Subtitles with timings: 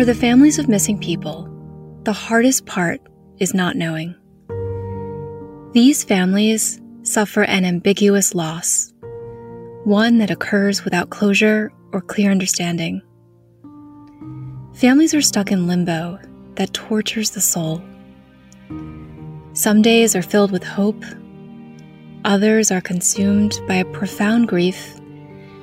[0.00, 1.46] For the families of missing people,
[2.04, 3.02] the hardest part
[3.36, 4.14] is not knowing.
[5.74, 8.94] These families suffer an ambiguous loss,
[9.84, 13.02] one that occurs without closure or clear understanding.
[14.72, 16.18] Families are stuck in limbo
[16.54, 17.82] that tortures the soul.
[19.52, 21.04] Some days are filled with hope,
[22.24, 24.98] others are consumed by a profound grief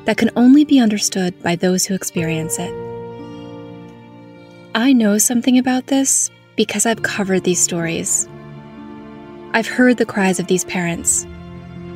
[0.06, 2.87] that can only be understood by those who experience it.
[4.78, 8.30] I know something about this because I've covered these stories.
[9.54, 11.26] I've heard the cries of these parents,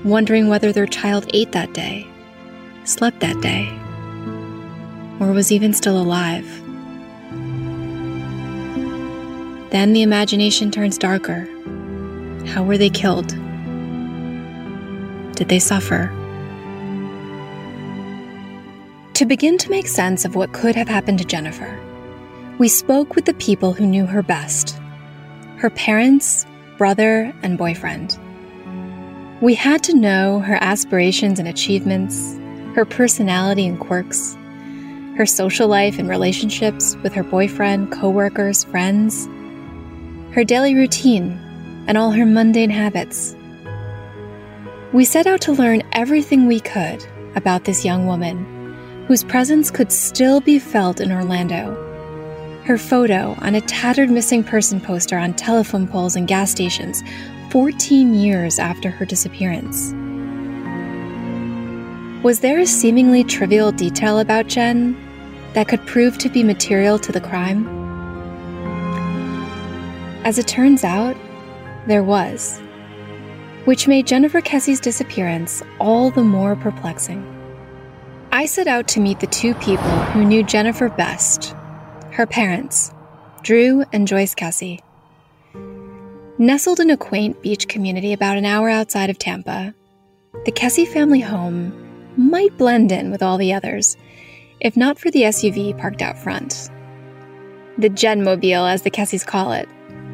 [0.04, 2.08] wondering whether their child ate that day,
[2.84, 3.68] slept that day,
[5.20, 6.48] or was even still alive.
[9.70, 11.48] Then the imagination turns darker.
[12.48, 13.28] How were they killed?
[15.36, 16.08] Did they suffer?
[19.14, 21.80] To begin to make sense of what could have happened to Jennifer,
[22.62, 24.80] we spoke with the people who knew her best
[25.58, 26.46] her parents,
[26.78, 28.20] brother, and boyfriend.
[29.42, 32.38] We had to know her aspirations and achievements,
[32.76, 34.38] her personality and quirks,
[35.18, 39.26] her social life and relationships with her boyfriend, coworkers, friends,
[40.36, 41.40] her daily routine,
[41.88, 43.36] and all her mundane habits.
[44.94, 47.04] We set out to learn everything we could
[47.36, 51.91] about this young woman whose presence could still be felt in Orlando.
[52.66, 57.02] Her photo on a tattered missing person poster on telephone poles and gas stations
[57.50, 59.94] 14 years after her disappearance.
[62.24, 64.96] Was there a seemingly trivial detail about Jen
[65.54, 67.68] that could prove to be material to the crime?
[70.24, 71.18] As it turns out,
[71.88, 72.60] there was,
[73.66, 77.26] which made Jennifer Kesse's disappearance all the more perplexing.
[78.32, 81.56] I set out to meet the two people who knew Jennifer best
[82.12, 82.94] her parents,
[83.42, 84.80] Drew and Joyce Kesse.
[86.38, 89.74] Nestled in a quaint beach community about an hour outside of Tampa,
[90.46, 91.72] the Kesse family home
[92.18, 93.96] might blend in with all the others,
[94.60, 96.70] if not for the SUV parked out front.
[97.78, 99.70] The Genmobile, as the Kesses call it,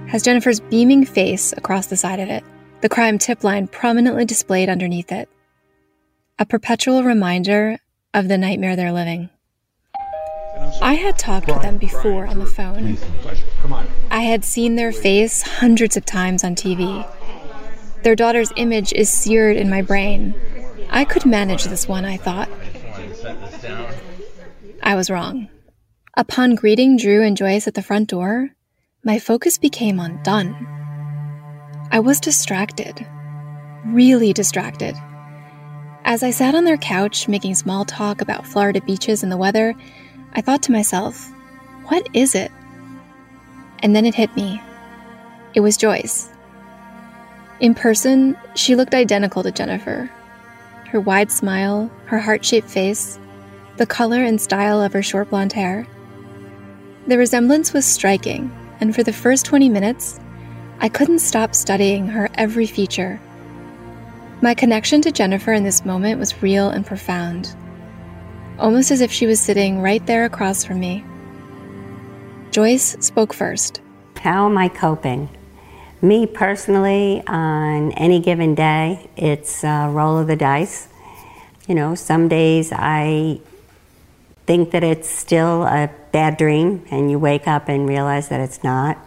[0.07, 2.43] has Jennifer's beaming face across the side of it,
[2.81, 5.27] the crime tip line prominently displayed underneath it.
[6.39, 7.79] A perpetual reminder
[8.13, 9.29] of the nightmare they're living.
[10.81, 12.97] I had talked with them before on the phone.
[14.11, 17.05] I had seen their face hundreds of times on TV.
[18.03, 20.33] Their daughter's image is seared in my brain.
[20.89, 22.49] I could manage this one, I thought.
[24.81, 25.49] I was wrong.
[26.15, 28.49] Upon greeting Drew and Joyce at the front door,
[29.03, 30.55] my focus became on Dunn.
[31.91, 33.05] I was distracted,
[33.85, 34.95] really distracted.
[36.03, 39.75] As I sat on their couch making small talk about Florida beaches and the weather,
[40.33, 41.31] I thought to myself,
[41.85, 42.51] what is it?
[43.79, 44.61] And then it hit me.
[45.53, 46.29] It was Joyce.
[47.59, 50.09] In person, she looked identical to Jennifer.
[50.89, 53.19] Her wide smile, her heart shaped face,
[53.77, 55.87] the color and style of her short blonde hair.
[57.07, 60.19] The resemblance was striking and for the first 20 minutes,
[60.79, 63.19] I couldn't stop studying her every feature.
[64.41, 67.55] My connection to Jennifer in this moment was real and profound,
[68.59, 71.03] almost as if she was sitting right there across from me.
[72.51, 73.81] Joyce spoke first.
[74.15, 75.29] How am I coping?
[76.01, 80.87] Me personally, on any given day, it's a roll of the dice.
[81.67, 83.39] You know, some days I
[84.45, 88.63] think that it's still a bad dream and you wake up and realize that it's
[88.63, 88.97] not.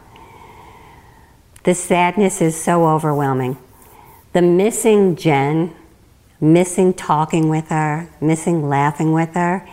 [1.64, 3.56] The sadness is so overwhelming.
[4.32, 5.74] The missing Jen,
[6.40, 9.68] missing talking with her, missing laughing with her,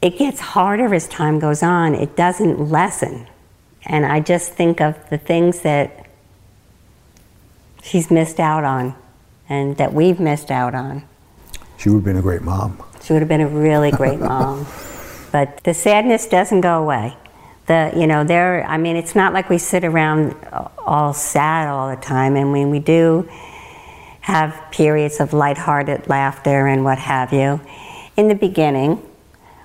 [0.00, 1.94] it gets harder as time goes on.
[1.94, 3.26] It doesn't lessen.
[3.86, 6.06] And I just think of the things that
[7.82, 8.94] she's missed out on
[9.48, 11.04] and that we've missed out on.
[11.78, 12.82] She would have been a great mom.
[13.02, 14.66] She would have been a really great mom.
[15.32, 17.16] but the sadness doesn't go away.
[17.66, 20.34] The, you know, there, I mean, it's not like we sit around
[20.78, 22.36] all sad all the time.
[22.36, 23.28] And when we do
[24.24, 27.60] have periods of lighthearted laughter and what have you,
[28.16, 29.02] in the beginning,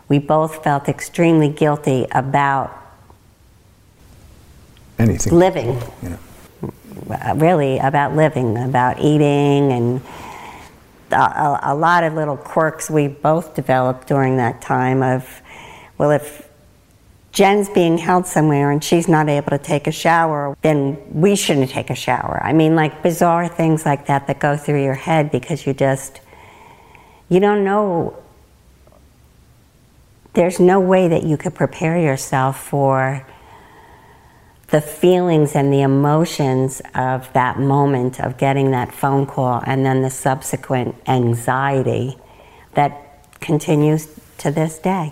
[0.09, 2.77] we both felt extremely guilty about
[4.97, 5.81] anything living.
[6.03, 6.17] Yeah.
[7.09, 10.01] Uh, really, about living, about eating and
[11.11, 15.41] a, a, lot of little quirks we both developed during that time of,
[15.97, 16.48] well, if
[17.31, 21.69] Jen's being held somewhere and she's not able to take a shower, then we shouldn't
[21.69, 22.41] take a shower.
[22.43, 26.21] I mean, like bizarre things like that that go through your head because you just,
[27.29, 28.15] you don't know.
[30.33, 33.25] there's no way that you could prepare yourself for
[34.69, 40.01] the feelings and the emotions of that moment of getting that phone call and then
[40.01, 42.17] the subsequent anxiety
[42.75, 45.11] that continues to this day.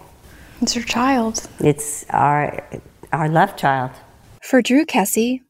[0.61, 1.47] It's your child.
[1.59, 2.63] It's our
[3.13, 3.91] our love child.
[4.41, 5.41] For Drew Kesse,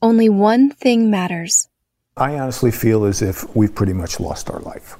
[0.00, 1.68] only one thing matters.
[2.16, 4.96] I honestly feel as if we've pretty much lost our life.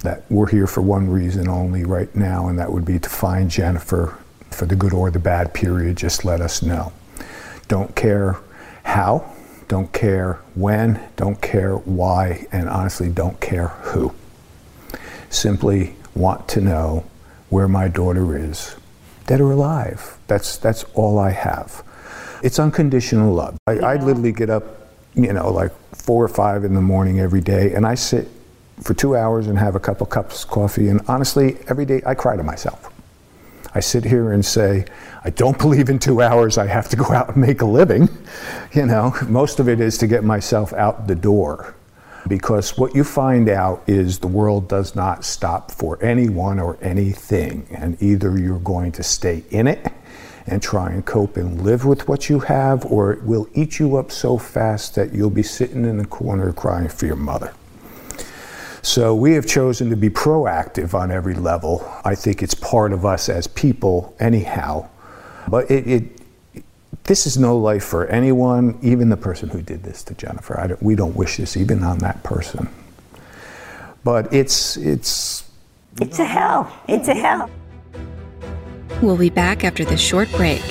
[0.00, 3.50] That we're here for one reason only right now, and that would be to find
[3.50, 4.18] Jennifer
[4.50, 5.96] for the good or the bad period.
[5.96, 6.92] Just let us know.
[7.68, 8.36] Don't care
[8.84, 9.34] how,
[9.66, 14.14] don't care when, don't care why, and honestly, don't care who.
[15.30, 17.04] Simply want to know
[17.48, 18.76] where my daughter is,
[19.26, 20.18] dead or alive.
[20.26, 21.82] That's, that's all I have.
[22.42, 23.58] It's unconditional love.
[23.66, 24.64] I, I literally get up,
[25.14, 28.28] you know, like four or five in the morning every day, and I sit
[28.82, 30.88] for two hours and have a couple cups of coffee.
[30.88, 32.92] And honestly, every day I cry to myself.
[33.74, 34.86] I sit here and say,
[35.24, 38.08] I don't believe in two hours I have to go out and make a living.
[38.72, 41.74] You know, most of it is to get myself out the door.
[42.28, 47.66] Because what you find out is the world does not stop for anyone or anything.
[47.70, 49.92] And either you're going to stay in it
[50.46, 53.96] and try and cope and live with what you have, or it will eat you
[53.96, 57.52] up so fast that you'll be sitting in the corner crying for your mother.
[58.82, 61.84] So we have chosen to be proactive on every level.
[62.04, 64.88] I think it's part of us as people, anyhow.
[65.48, 66.20] But it, it
[67.06, 70.62] this is no life for anyone, even the person who did this to Jennifer.
[70.68, 72.68] Don't, we don't wish this even on that person.
[74.04, 75.48] But it's it's
[76.00, 76.72] it's a hell.
[76.88, 77.50] It's a hell.
[79.02, 80.62] We'll be back after this short break.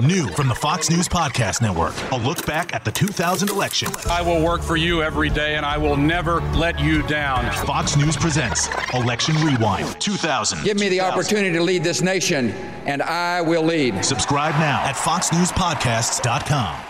[0.00, 3.88] New from the Fox News Podcast Network, a look back at the 2000 election.
[4.10, 7.52] I will work for you every day and I will never let you down.
[7.64, 10.64] Fox News presents Election Rewind 2000.
[10.64, 12.50] Give me the opportunity to lead this nation,
[12.86, 14.04] and I will lead.
[14.04, 16.87] Subscribe now at foxnewspodcasts.com.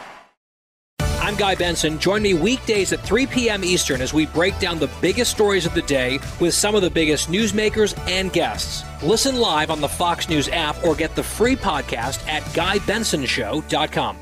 [1.28, 1.98] I'm Guy Benson.
[1.98, 3.62] Join me weekdays at 3 p.m.
[3.62, 6.88] Eastern as we break down the biggest stories of the day with some of the
[6.88, 8.82] biggest newsmakers and guests.
[9.02, 14.16] Listen live on the Fox News app or get the free podcast at GuyBensonShow.com.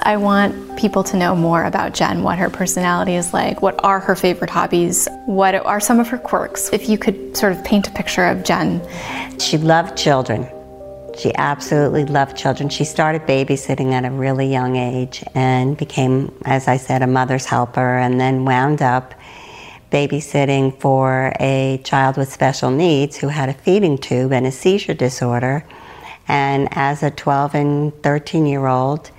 [0.00, 4.00] I want people to know more about Jen, what her personality is like, what are
[4.00, 6.72] her favorite hobbies, what are some of her quirks.
[6.72, 8.82] If you could sort of paint a picture of Jen.
[9.38, 10.50] She loved children.
[11.18, 12.68] She absolutely loved children.
[12.68, 17.46] She started babysitting at a really young age and became, as I said, a mother's
[17.46, 19.14] helper and then wound up
[19.90, 24.94] babysitting for a child with special needs who had a feeding tube and a seizure
[24.94, 25.64] disorder.
[26.28, 29.10] And as a 12 and 13 year old,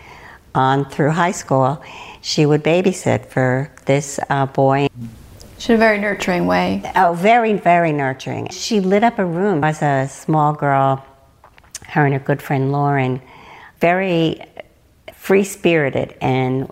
[0.58, 1.82] on through high school,
[2.22, 4.88] she would babysit for this uh, boy.
[5.60, 6.82] She had a very nurturing way.
[6.96, 8.50] Oh, very, very nurturing.
[8.50, 11.06] She lit up a room as a small girl
[11.88, 13.22] her and her good friend Lauren,
[13.80, 14.42] very
[15.14, 16.72] free spirited, and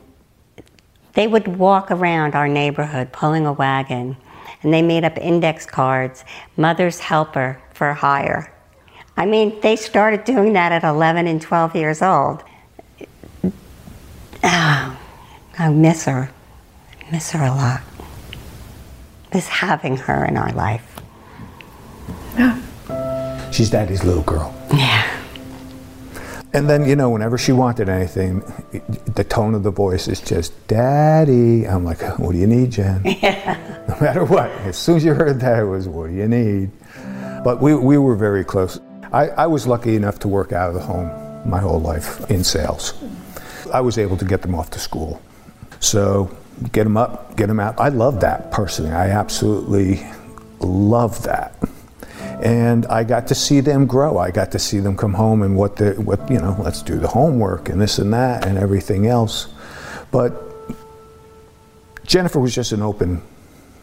[1.13, 4.17] they would walk around our neighborhood pulling a wagon,
[4.61, 6.23] and they made up index cards,
[6.57, 8.51] Mother's Helper for hire.
[9.17, 12.43] I mean, they started doing that at 11 and 12 years old.
[14.43, 14.97] Oh,
[15.57, 16.29] I miss her.
[17.01, 17.81] I miss her a lot.
[19.33, 20.99] Miss having her in our life.
[22.37, 22.61] Yeah.
[23.51, 24.54] She's daddy's little girl.
[26.55, 28.39] And then, you know, whenever she wanted anything,
[29.13, 31.67] the tone of the voice is just, Daddy.
[31.67, 33.01] I'm like, what do you need, Jen?
[33.21, 33.83] Yeah.
[33.89, 34.49] No matter what.
[34.63, 36.71] As soon as you heard that, it was, what do you need?
[37.43, 38.79] But we, we were very close.
[39.11, 41.11] I, I was lucky enough to work out of the home
[41.45, 42.93] my whole life in sales.
[43.73, 45.21] I was able to get them off to school.
[45.81, 46.35] So
[46.71, 47.77] get them up, get them out.
[47.81, 48.91] I love that personally.
[48.91, 50.07] I absolutely
[50.61, 51.53] love that
[52.45, 54.19] and I got to see them grow.
[54.19, 56.99] I got to see them come home and what the what you know, let's do
[56.99, 59.47] the homework and this and that and everything else.
[60.11, 60.43] But
[62.05, 63.23] Jennifer was just an open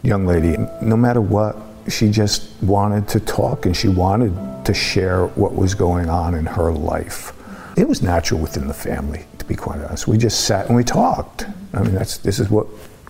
[0.02, 0.56] young lady.
[0.80, 1.56] No matter what,
[1.88, 4.32] she just wanted to talk and she wanted
[4.64, 7.32] to share what was going on in her life.
[7.76, 10.06] It was natural within the family, to be quite honest.
[10.06, 11.46] We just sat and we talked.
[11.74, 12.68] I mean, that's this is what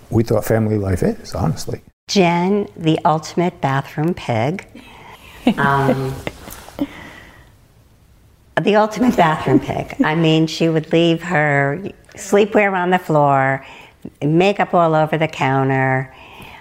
[0.09, 1.83] we thought family life is, honestly.
[2.09, 4.67] Jen, the ultimate bathroom pig.
[5.59, 6.15] Um,
[8.61, 9.97] the ultimate bathroom pig.
[10.05, 11.81] I mean, she would leave her
[12.15, 13.65] sleepwear on the floor,
[14.23, 16.15] makeup all over the counter,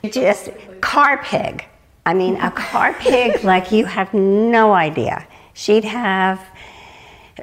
[0.09, 0.49] just
[0.81, 1.65] car pig.
[2.05, 5.27] I mean, a car pig like you have no idea.
[5.53, 6.43] She'd have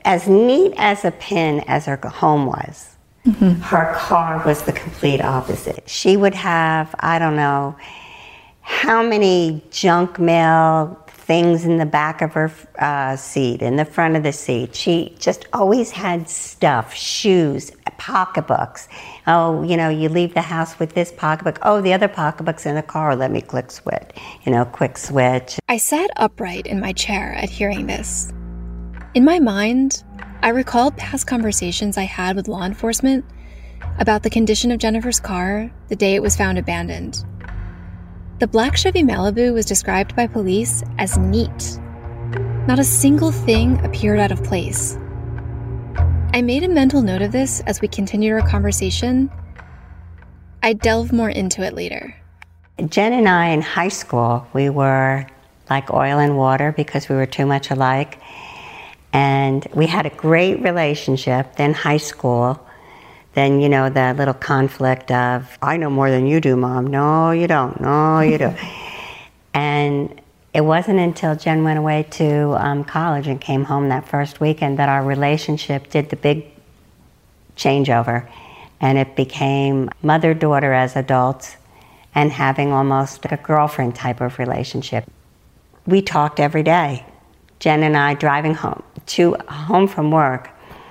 [0.04, 2.96] as neat as a pin as her home was.
[3.26, 3.60] Mm-hmm.
[3.60, 5.88] Her car was the complete opposite.
[5.88, 7.76] She would have, I don't know,
[8.62, 14.16] how many junk mail things in the back of her uh, seat, in the front
[14.16, 14.74] of the seat.
[14.74, 18.88] She just always had stuff, shoes, pocketbooks.
[19.26, 21.58] Oh, you know, you leave the house with this pocketbook.
[21.62, 23.14] Oh, the other pocketbook's in the car.
[23.14, 24.10] Let me click switch.
[24.44, 25.58] You know, quick switch.
[25.68, 28.32] I sat upright in my chair at hearing this.
[29.14, 30.02] In my mind,
[30.42, 33.24] I recalled past conversations I had with law enforcement
[33.98, 37.24] about the condition of Jennifer's car the day it was found abandoned.
[38.38, 41.80] The black Chevy Malibu was described by police as neat.
[42.68, 44.96] Not a single thing appeared out of place.
[46.32, 49.28] I made a mental note of this as we continued our conversation.
[50.62, 52.14] I'd delve more into it later.
[52.86, 55.26] Jen and I in high school, we were
[55.68, 58.20] like oil and water because we were too much alike.
[59.12, 61.56] And we had a great relationship.
[61.56, 62.64] Then high school,
[63.38, 66.88] then you know the little conflict of I know more than you do, mom.
[66.88, 67.80] No, you don't.
[67.80, 68.58] No, you don't.
[69.54, 70.20] and
[70.52, 74.80] it wasn't until Jen went away to um, college and came home that first weekend
[74.80, 76.46] that our relationship did the big
[77.56, 78.28] changeover,
[78.80, 81.56] and it became mother daughter as adults,
[82.16, 85.04] and having almost a girlfriend type of relationship.
[85.86, 87.06] We talked every day.
[87.60, 90.50] Jen and I driving home to home from work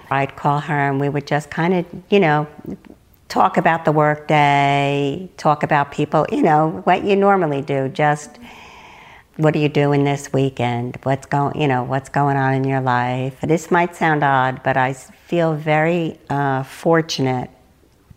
[0.10, 2.48] I'd call her and we would just kind of, you know,
[3.30, 7.90] talk about the workday, talk about people, you know, what you normally do.
[7.90, 8.40] Just
[9.36, 10.98] what are you doing this weekend?
[11.04, 13.40] What's going, you know, what's going on in your life?
[13.42, 17.50] This might sound odd, but I feel very uh, fortunate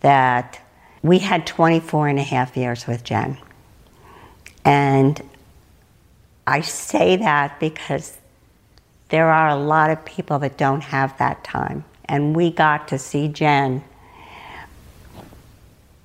[0.00, 0.60] that
[1.02, 3.36] we had 24 and a half years with Jen.
[4.64, 5.20] And
[6.46, 8.19] I say that because
[9.10, 11.84] there are a lot of people that don't have that time.
[12.06, 13.84] And we got to see Jen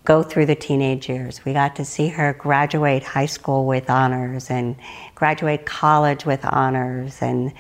[0.04, 1.44] go through the teenage years.
[1.46, 4.76] We got to see her graduate high school with honors and
[5.16, 7.52] graduate college with honors and,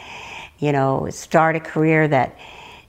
[0.60, 2.38] you know, start a career that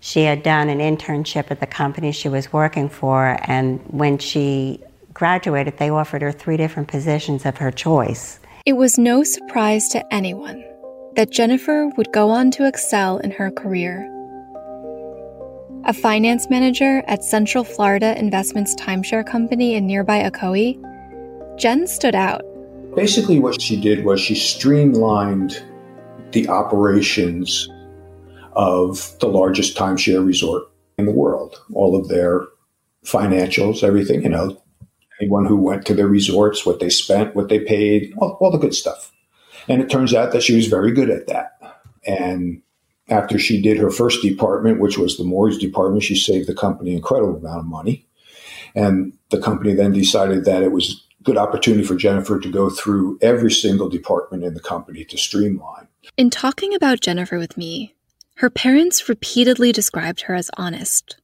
[0.00, 3.38] she had done an internship at the company she was working for.
[3.44, 4.80] And when she
[5.14, 8.38] graduated, they offered her three different positions of her choice.
[8.66, 10.64] It was no surprise to anyone
[11.16, 14.12] that Jennifer would go on to excel in her career.
[15.86, 20.76] A finance manager at Central Florida Investments Timeshare Company in nearby Ocoee,
[21.58, 22.42] Jen stood out.
[22.94, 25.62] Basically, what she did was she streamlined
[26.32, 27.68] the operations
[28.52, 30.64] of the largest timeshare resort
[30.98, 31.60] in the world.
[31.72, 32.46] All of their
[33.04, 34.60] financials, everything, you know,
[35.20, 38.58] anyone who went to their resorts, what they spent, what they paid, all, all the
[38.58, 39.12] good stuff.
[39.68, 41.58] And it turns out that she was very good at that.
[42.06, 42.62] And
[43.08, 46.90] after she did her first department, which was the mortgage department, she saved the company
[46.90, 48.06] an incredible amount of money.
[48.74, 52.68] And the company then decided that it was a good opportunity for Jennifer to go
[52.68, 55.88] through every single department in the company to streamline.
[56.16, 57.94] In talking about Jennifer with me,
[58.36, 61.16] her parents repeatedly described her as honest,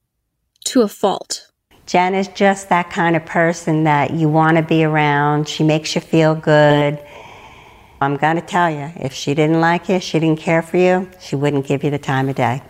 [0.65, 1.51] to a fault.
[1.85, 5.47] Jen is just that kind of person that you want to be around.
[5.47, 6.99] She makes you feel good.
[8.03, 11.09] I'm going to tell you, if she didn't like you, she didn't care for you,
[11.19, 12.61] she wouldn't give you the time of day.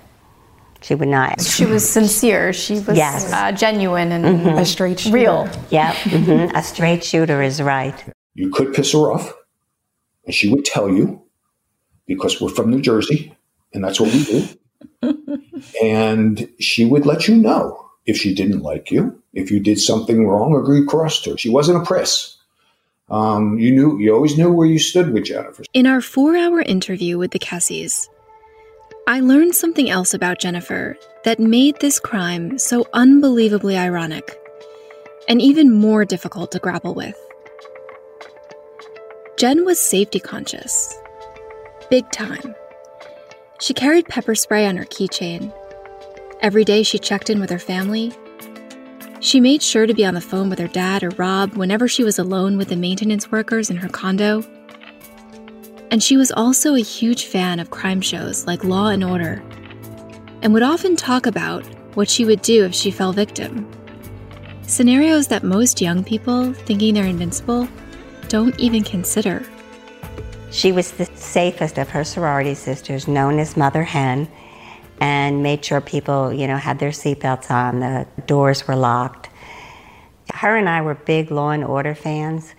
[0.81, 1.41] She would not.
[1.41, 2.51] She was sincere.
[2.51, 3.31] She was yes.
[3.31, 4.57] uh, genuine and mm-hmm.
[4.57, 5.15] a straight shooter.
[5.15, 5.49] real.
[5.69, 6.55] Yeah, mm-hmm.
[6.55, 7.95] a straight shooter is right.
[8.35, 9.33] You could piss her off,
[10.25, 11.21] and she would tell you
[12.05, 13.33] because we're from New Jersey,
[13.73, 15.41] and that's what we do.
[15.83, 20.27] and she would let you know if she didn't like you, if you did something
[20.27, 21.37] wrong or you crossed her.
[21.37, 22.37] She wasn't a press
[23.10, 25.63] um, you knew you always knew where you stood with Jennifer.
[25.74, 28.07] In our four-hour interview with the Kesses,
[29.07, 34.38] I learned something else about Jennifer that made this crime so unbelievably ironic
[35.27, 37.15] and even more difficult to grapple with.
[39.38, 40.98] Jen was safety conscious.
[41.89, 42.55] Big time.
[43.60, 45.53] She carried pepper spray on her keychain.
[46.41, 48.13] Every day she checked in with her family
[49.23, 52.03] she made sure to be on the phone with her dad or Rob whenever she
[52.03, 54.43] was alone with the maintenance workers in her condo.
[55.89, 59.41] And she was also a huge fan of crime shows like Law and Order,
[60.41, 61.65] and would often talk about
[61.95, 63.65] what she would do if she fell victim.
[64.63, 67.65] Scenarios that most young people, thinking they're invincible,
[68.27, 69.45] don't even consider.
[70.51, 74.27] She was the safest of her sorority sisters, known as Mother Hen,
[75.00, 79.29] and made sure people, you know, had their seatbelts on, the doors were locked.
[80.33, 82.53] Her and I were big Law and Order fans,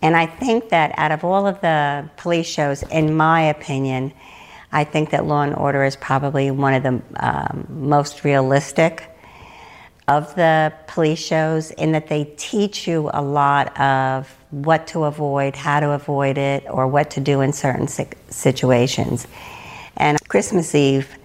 [0.00, 4.12] and I think that out of all of the police shows, in my opinion,
[4.70, 9.10] I think that Law and Order is probably one of the um, most realistic.
[10.08, 15.54] of the police shows in that they teach you a lot of what to avoid,
[15.54, 19.26] how to avoid it, or what to do in certain situations.
[19.98, 21.17] And Christmas Eve,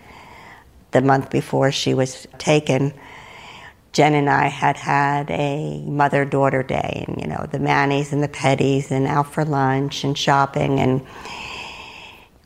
[0.94, 2.94] the month before she was taken,
[3.92, 8.24] Jen and I had had a mother daughter day, and you know, the Mannies and
[8.24, 10.80] the Petties, and out for lunch and shopping.
[10.80, 11.06] And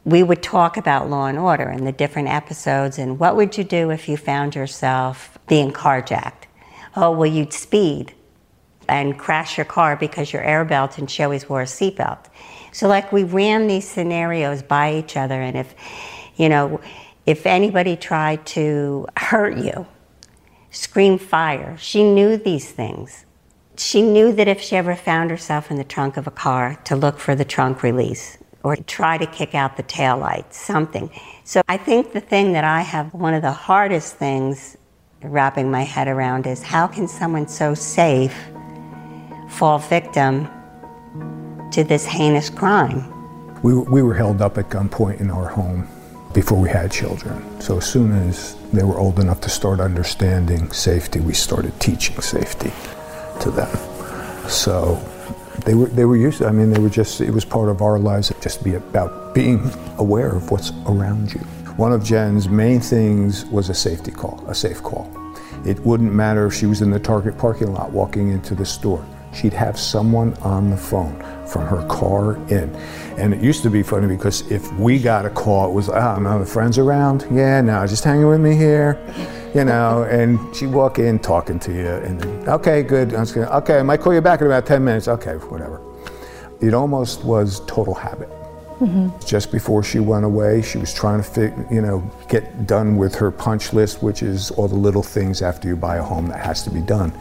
[0.04, 3.64] we would talk about Law and Order and the different episodes, and what would you
[3.64, 6.48] do if you found yourself being carjacked?
[6.96, 8.14] Oh, well, you'd speed
[8.90, 12.26] and crash your car because your air belt and she always wore a seatbelt.
[12.72, 15.74] So, like, we ran these scenarios by each other, and if,
[16.36, 16.82] you know,
[17.28, 19.86] if anybody tried to hurt you,
[20.72, 21.76] scream fire.
[21.78, 23.26] She knew these things.
[23.76, 26.96] She knew that if she ever found herself in the trunk of a car, to
[26.96, 31.12] look for the trunk release or try to kick out the tail light, something.
[31.44, 34.78] So I think the thing that I have, one of the hardest things
[35.22, 38.36] wrapping my head around is how can someone so safe
[39.50, 40.48] fall victim
[41.72, 43.14] to this heinous crime.
[43.64, 45.88] We, we were held up at gunpoint in our home
[46.38, 47.36] before we had children.
[47.60, 52.22] So as soon as they were old enough to start understanding safety, we started teaching
[52.22, 52.72] safety
[53.40, 53.76] to them.
[54.48, 55.02] So
[55.66, 57.82] they were they were used to, I mean they were just it was part of
[57.82, 61.40] our lives just be about being aware of what's around you.
[61.76, 65.12] One of Jen's main things was a safety call, a safe call.
[65.66, 69.04] It wouldn't matter if she was in the Target parking lot walking into the store
[69.34, 71.16] she'd have someone on the phone
[71.48, 72.74] from her car in.
[73.18, 76.20] And it used to be funny because if we got a call, it was, oh,
[76.20, 77.26] no, the friend's around?
[77.32, 79.00] Yeah, no, just hanging with me here,
[79.56, 83.32] you know, and she'd walk in talking to you and then, okay, good, I was
[83.32, 85.82] gonna, okay, I might call you back in about 10 minutes, okay, whatever.
[86.62, 88.30] It almost was total habit.
[88.80, 89.26] Mm-hmm.
[89.26, 92.00] Just before she went away, she was trying to, fit, you know,
[92.30, 95.98] get done with her punch list, which is all the little things after you buy
[95.98, 97.12] a home that has to be done.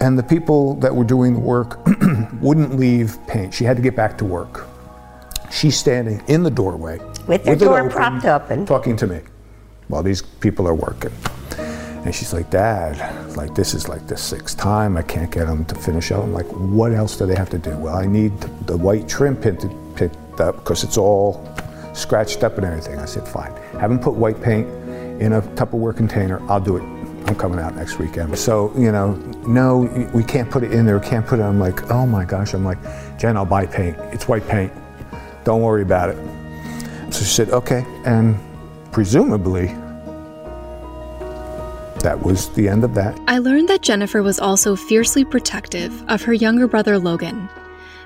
[0.00, 1.80] And the people that were doing the work
[2.40, 3.52] wouldn't leave paint.
[3.52, 4.66] She had to get back to work.
[5.50, 9.20] She's standing in the doorway with the door open, propped open, talking to me
[9.88, 11.10] while these people are working.
[12.04, 14.96] And she's like, Dad, like this is like the sixth time.
[14.96, 16.22] I can't get them to finish up.
[16.22, 17.76] I'm like, what else do they have to do?
[17.76, 19.64] Well, I need the white trim picked
[20.40, 21.44] up because it's all
[21.92, 22.98] scratched up and everything.
[22.98, 23.52] I said, fine.
[23.80, 24.68] Have them put white paint
[25.20, 26.40] in a Tupperware container.
[26.48, 28.38] I'll do it I'm coming out next weekend.
[28.38, 29.12] So, you know,
[29.46, 31.42] no, we can't put it in there, can't put it.
[31.42, 32.54] I'm like, oh my gosh.
[32.54, 32.78] I'm like,
[33.18, 33.96] Jen, I'll buy paint.
[34.12, 34.72] It's white paint.
[35.44, 36.16] Don't worry about it.
[37.12, 37.84] So she said, okay.
[38.04, 38.38] And
[38.92, 39.66] presumably,
[42.00, 43.18] that was the end of that.
[43.26, 47.48] I learned that Jennifer was also fiercely protective of her younger brother Logan,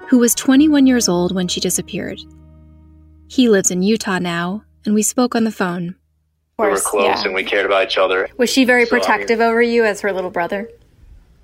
[0.09, 2.18] who was 21 years old when she disappeared.
[3.29, 5.94] He lives in Utah now, and we spoke on the phone
[6.59, 7.25] we were close yeah.
[7.25, 8.29] and we cared about each other.
[8.37, 10.71] Was she very so, protective I mean, over you as her little brother?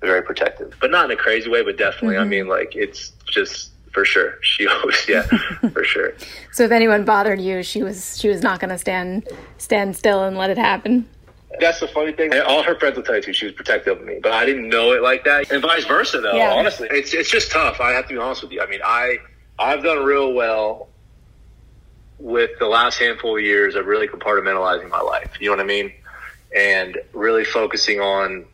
[0.01, 1.63] Very protective, but not in a crazy way.
[1.63, 2.23] But definitely, mm-hmm.
[2.23, 4.37] I mean, like it's just for sure.
[4.43, 5.23] She always, yeah,
[5.73, 6.13] for sure.
[6.51, 10.23] So if anyone bothered you, she was she was not going to stand stand still
[10.23, 11.07] and let it happen.
[11.59, 12.31] That's the funny thing.
[12.41, 13.33] All her friends will tell you too.
[13.33, 16.21] She was protective of me, but I didn't know it like that, and vice versa.
[16.21, 16.53] Though, yeah.
[16.53, 17.81] honestly, it's it's just tough.
[17.81, 18.61] I have to be honest with you.
[18.61, 19.17] I mean, I
[19.57, 20.89] I've done real well
[22.19, 25.37] with the last handful of years of really compartmentalizing my life.
[25.39, 25.93] You know what I mean?
[26.55, 28.45] And really focusing on,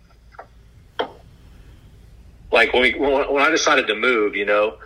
[2.52, 4.78] like when we when I decided to move, you know,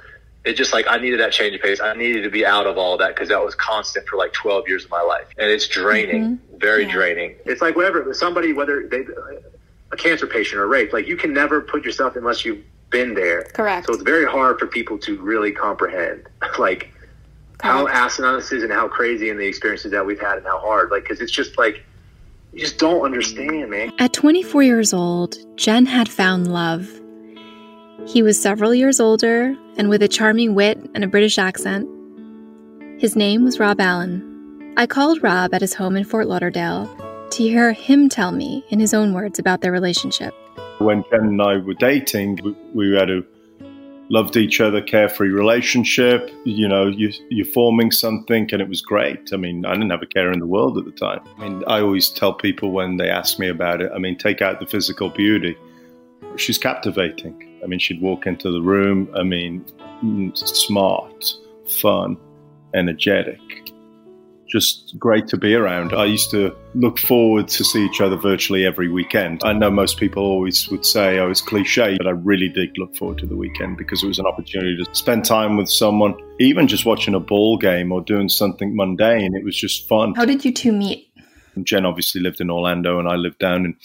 [0.45, 1.81] it just like I needed that change of pace.
[1.81, 4.67] I needed to be out of all that because that was constant for like 12
[4.67, 6.57] years of my life, and it's draining, mm-hmm.
[6.57, 6.91] very yeah.
[6.91, 7.35] draining.
[7.45, 9.05] It's like whatever somebody, whether they
[9.91, 13.43] a cancer patient or rape, like you can never put yourself unless you've been there.
[13.53, 13.87] Correct.
[13.87, 16.27] So it's very hard for people to really comprehend,
[16.59, 16.91] like
[17.61, 20.59] how asinine this is and how crazy and the experiences that we've had and how
[20.59, 20.91] hard.
[20.91, 21.83] Like, because it's just like,
[22.53, 23.91] you just don't understand, man.
[23.99, 26.89] At 24 years old, Jen had found love.
[28.07, 31.87] He was several years older and with a charming wit and a British accent.
[32.99, 34.73] His name was Rob Allen.
[34.77, 36.87] I called Rob at his home in Fort Lauderdale
[37.31, 40.33] to hear him tell me, in his own words, about their relationship.
[40.79, 42.39] When Jen and I were dating,
[42.73, 43.21] we had a
[44.09, 46.31] loved each other, carefree relationship.
[46.43, 49.29] You know, you, you're forming something, and it was great.
[49.33, 51.21] I mean, I didn't have a care in the world at the time.
[51.37, 54.41] I mean, I always tell people when they ask me about it, I mean, take
[54.41, 55.57] out the physical beauty.
[56.35, 57.59] She's captivating.
[57.63, 59.65] I mean, she'd walk into the room, I mean,
[60.35, 61.33] smart,
[61.65, 62.17] fun,
[62.73, 63.39] energetic
[64.49, 65.93] just great to be around.
[65.93, 69.41] I used to look forward to see each other virtually every weekend.
[69.43, 72.95] I know most people always would say I was cliche, but I really did look
[72.95, 76.67] forward to the weekend because it was an opportunity to spend time with someone, even
[76.67, 79.35] just watching a ball game or doing something mundane.
[79.35, 80.13] It was just fun.
[80.15, 81.11] How did you two meet?
[81.63, 83.75] Jen obviously lived in Orlando and I lived down in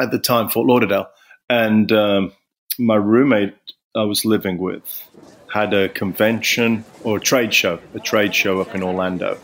[0.00, 1.08] at the time, Fort Lauderdale.
[1.48, 2.32] And um,
[2.78, 3.54] my roommate
[3.96, 5.08] I was living with
[5.52, 9.38] had a convention or a trade show, a trade show up in Orlando.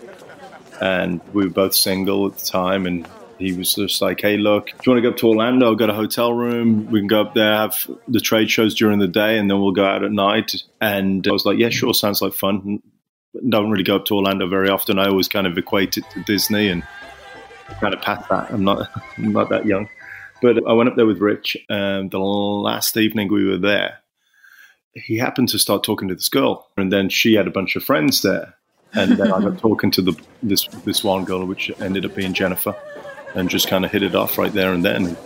[0.81, 2.87] And we were both single at the time.
[2.87, 3.07] And
[3.41, 5.73] he was just like, hey, look, do you want to go up to Orlando?
[5.73, 6.91] I've got a hotel room.
[6.91, 7.75] We can go up there, have
[8.07, 10.63] the trade shows during the day, and then we'll go out at night.
[10.81, 12.83] And I was like, yeah, sure, sounds like fun.
[13.49, 14.99] Don't really go up to Orlando very often.
[14.99, 16.83] I always kind of equate it to Disney and
[17.81, 18.51] kind of past that.
[18.51, 19.89] I'm not, I'm not that young.
[20.43, 23.99] But I went up there with Rich, and the last evening we were there,
[24.95, 27.85] he happened to start talking to this girl, and then she had a bunch of
[27.85, 28.55] friends there,
[28.95, 32.33] and then I got talking to the this this one girl, which ended up being
[32.33, 32.75] Jennifer,
[33.35, 35.17] and just kind of hit it off right there and then.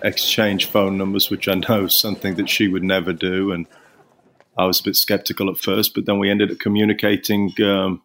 [0.00, 3.66] Exchange phone numbers, which I know is something that she would never do, and
[4.56, 8.00] I was a bit skeptical at first, but then we ended up communicating um,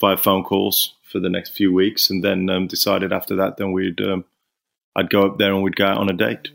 [0.00, 3.70] via phone calls for the next few weeks, and then um, decided after that, then
[3.70, 4.24] we'd um,
[4.96, 6.48] I'd go up there and we'd go out on a date.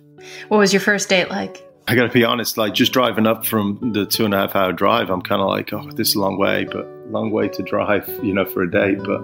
[0.50, 1.64] What was your first date like?
[1.88, 4.56] I got to be honest, like just driving up from the two and a half
[4.56, 7.50] hour drive, I'm kind of like, oh, this is a long way, but long way
[7.50, 9.00] to drive, you know, for a date.
[9.00, 9.22] But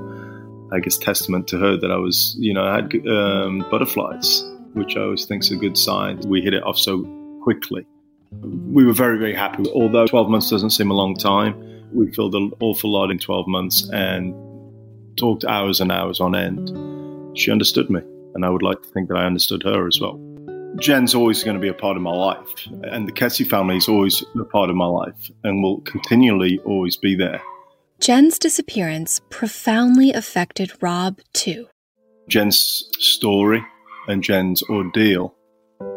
[0.72, 4.44] I guess testament to her that I was, you know, I had um, butterflies,
[4.74, 6.20] which I always think is a good sign.
[6.28, 7.04] We hit it off so
[7.44, 7.86] quickly.
[8.42, 9.70] We were very, very happy.
[9.70, 13.48] Although 12 months doesn't seem a long time, we filled an awful lot in 12
[13.48, 14.34] months and
[15.18, 17.38] talked hours and hours on end.
[17.38, 18.02] She understood me,
[18.34, 20.20] and I would like to think that I understood her as well.
[20.80, 23.88] Jen's always going to be a part of my life, and the Kesse family is
[23.88, 27.42] always a part of my life and will continually always be there.
[28.04, 31.70] Jen's disappearance profoundly affected Rob too.
[32.28, 33.64] Jen's story
[34.10, 35.34] and Jen's ordeal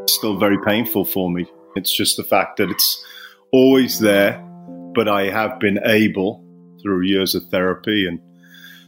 [0.07, 1.51] is still very painful for me.
[1.75, 3.05] It's just the fact that it's
[3.53, 4.39] always there,
[4.95, 6.45] but I have been able,
[6.81, 8.21] through years of therapy and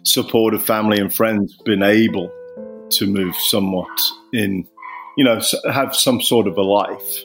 [0.05, 2.31] support of family and friends, been able
[2.91, 4.01] to move somewhat
[4.33, 4.65] in
[5.17, 7.25] you know, have some sort of a life.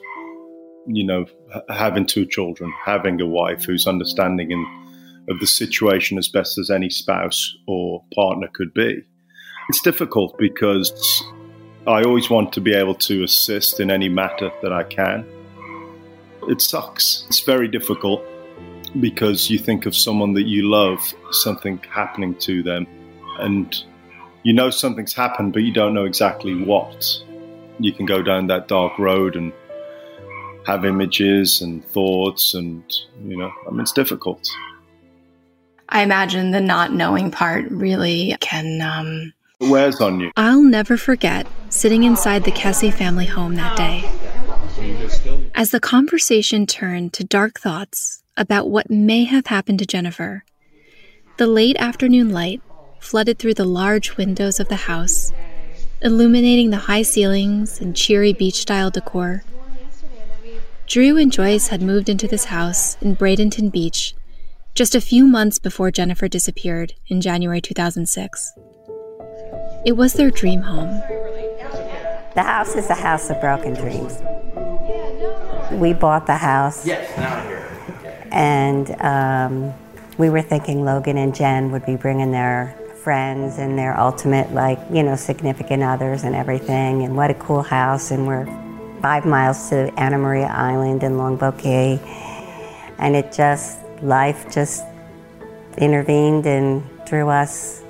[0.88, 1.26] You know,
[1.70, 4.66] having two children, having a wife who's understanding in,
[5.30, 9.04] of the situation as best as any spouse or partner could be.
[9.70, 10.92] It's difficult because
[11.88, 15.26] I always want to be able to assist in any matter that I can.
[16.50, 17.26] It sucks.
[17.28, 18.24] It's very difficult
[19.00, 21.00] because you think of someone that you love,
[21.32, 22.86] something happening to them,
[23.40, 23.76] and
[24.44, 27.06] you know something's happened, but you don't know exactly what
[27.80, 29.52] you can go down that dark road and
[30.66, 32.84] have images and thoughts and
[33.26, 34.48] you know i mean it's difficult
[35.94, 40.98] i imagine the not knowing part really can um it wears on you i'll never
[40.98, 44.04] forget sitting inside the kesse family home that day
[45.56, 50.44] as the conversation turned to dark thoughts about what may have happened to jennifer
[51.38, 52.62] the late afternoon light
[53.00, 55.32] flooded through the large windows of the house
[56.04, 59.44] illuminating the high ceilings and cheery beach style decor.
[60.86, 64.14] Drew and Joyce had moved into this house in Bradenton Beach
[64.74, 68.54] just a few months before Jennifer disappeared in January 2006.
[69.86, 71.00] It was their dream home.
[72.34, 74.18] The house is a house of broken dreams.
[75.74, 76.88] We bought the house.
[76.88, 79.74] Yes, now I hear And um,
[80.18, 84.80] we were thinking Logan and Jen would be bringing their friends and their ultimate, like,
[84.92, 87.04] you know, significant others and everything.
[87.04, 88.10] And what a cool house.
[88.10, 88.46] And we're
[89.04, 92.00] five miles to Anna Maria Island in Longboat Key.
[92.98, 94.84] And it just, life just
[95.78, 97.84] intervened and threw us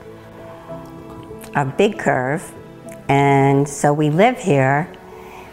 [1.55, 2.53] a big curve.
[3.09, 4.91] And so we live here,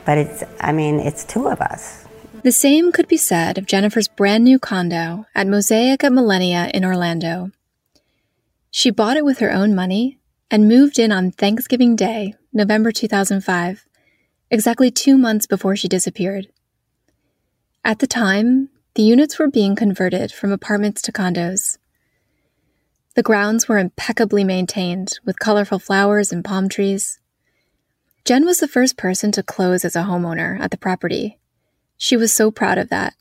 [0.05, 2.07] but it's, I mean, it's two of us.
[2.43, 6.85] The same could be said of Jennifer's brand new condo at Mosaic at Millenia in
[6.85, 7.51] Orlando.
[8.71, 10.19] She bought it with her own money
[10.51, 13.87] and moved in on Thanksgiving Day, November 2005,
[14.51, 16.49] exactly two months before she disappeared.
[17.85, 18.71] At the time,
[19.01, 21.79] the units were being converted from apartments to condos.
[23.15, 27.19] The grounds were impeccably maintained with colorful flowers and palm trees.
[28.27, 31.39] Jen was the first person to close as a homeowner at the property.
[31.97, 33.15] She was so proud of that.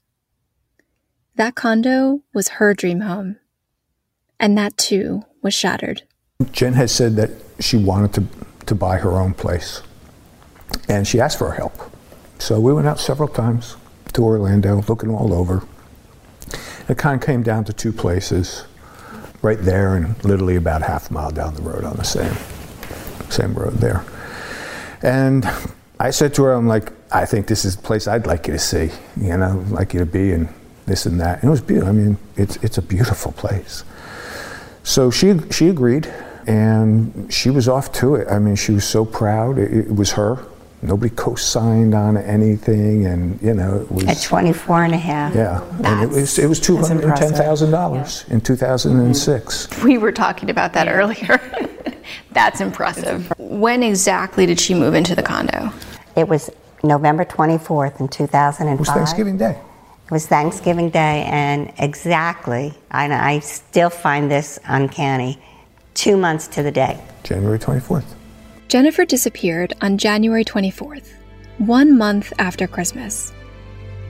[1.38, 3.38] That condo was her dream home.
[4.38, 6.02] And that too was shattered.
[6.52, 7.30] Jen had said that
[7.62, 9.82] she wanted to, to buy her own place,
[10.90, 11.96] and she asked for our help.
[12.38, 13.78] So we went out several times
[14.14, 15.64] to Orlando, looking all over.
[16.88, 18.66] It kind of came down to two places,
[19.42, 22.34] right there and literally about half a mile down the road on the same,
[23.30, 24.04] same road there.
[25.02, 25.50] And
[26.00, 28.54] I said to her, I'm like, I think this is the place I'd like you
[28.54, 30.50] to see, you know, I'd like you to be and
[30.86, 31.42] this and that.
[31.42, 31.90] And it was beautiful.
[31.90, 33.84] I mean, it's, it's a beautiful place.
[34.84, 36.12] So she she agreed,
[36.48, 38.28] and she was off to it.
[38.28, 39.58] I mean, she was so proud.
[39.58, 40.40] It, it was her,
[40.82, 45.36] nobody co-signed on anything, and you know it was at 24 and a half.
[45.36, 49.00] Yeah, and it was it was two hundred and ten thousand dollars in two thousand
[49.00, 49.68] and six.
[49.68, 49.88] Mm-hmm.
[49.88, 51.40] We were talking about that earlier.
[52.32, 53.32] That's impressive.
[53.38, 55.72] When exactly did she move into the condo?
[56.16, 56.50] It was
[56.84, 58.74] November 24th in 2005.
[58.74, 59.60] It was Thanksgiving Day.
[60.06, 65.40] It was Thanksgiving Day, and exactly, and I still find this uncanny,
[65.94, 67.00] two months to the day.
[67.24, 68.06] January 24th.
[68.70, 71.12] Jennifer disappeared on January 24th,
[71.58, 73.34] one month after Christmas.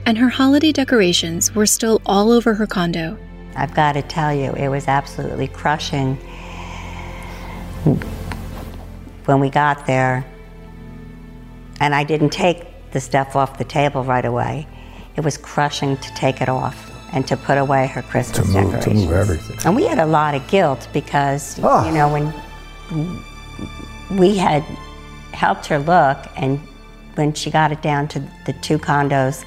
[0.04, 3.16] And her holiday decorations were still all over her condo.
[3.56, 6.16] I've got to tell you, it was absolutely crushing.
[9.24, 10.26] When we got there,
[11.80, 14.66] and I didn't take the stuff off the table right away,
[15.16, 18.72] it was crushing to take it off and to put away her Christmas to move,
[18.72, 19.02] decorations.
[19.04, 19.56] To move everything.
[19.64, 21.86] And we had a lot of guilt because, Oh.
[21.86, 22.32] you know, when
[24.12, 24.62] we had
[25.32, 26.58] helped her look, and
[27.14, 29.44] when she got it down to the two condos,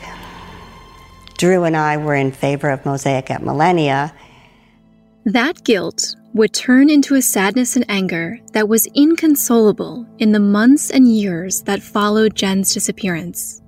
[1.38, 4.14] Drew and I were in favor of Mosaic at Millenia.
[5.26, 10.90] That guilt would turn into a sadness and anger that was inconsolable in the months
[10.90, 13.62] and years that followed Jen's disappearance.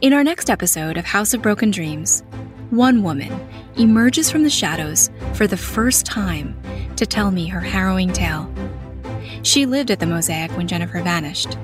[0.00, 2.22] In our next episode of House of Broken Dreams,
[2.70, 3.32] one woman
[3.76, 6.60] emerges from the shadows for the first time
[6.96, 8.52] to tell me her harrowing tale.
[9.42, 11.54] She lived at the Mosaic when Jennifer vanished.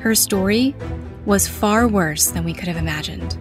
[0.00, 0.74] Her story
[1.24, 3.36] was far worse than we could have imagined.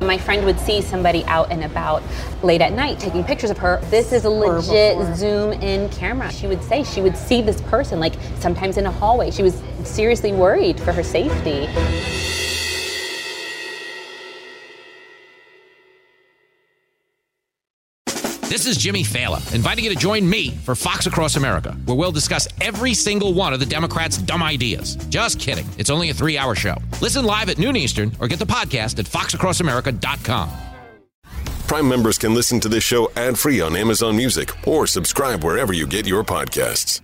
[0.00, 2.02] My friend would see somebody out and about
[2.42, 3.80] late at night taking pictures of her.
[3.90, 6.30] This is a legit zoom in camera.
[6.30, 9.30] She would say she would see this person, like sometimes in a hallway.
[9.30, 11.68] She was seriously worried for her safety.
[18.54, 22.12] This is Jimmy Failla, inviting you to join me for Fox Across America, where we'll
[22.12, 24.94] discuss every single one of the Democrats' dumb ideas.
[25.08, 25.66] Just kidding.
[25.76, 26.76] It's only a three hour show.
[27.02, 30.50] Listen live at noon Eastern or get the podcast at foxacrossamerica.com.
[31.66, 35.72] Prime members can listen to this show ad free on Amazon Music or subscribe wherever
[35.72, 37.00] you get your podcasts.